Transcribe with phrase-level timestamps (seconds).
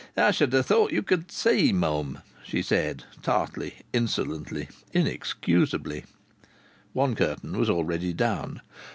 [0.17, 6.05] "I should ha' thought you could see, mum," she said tartly, insolently, inexcusably.
[6.93, 8.61] One curtain was already down.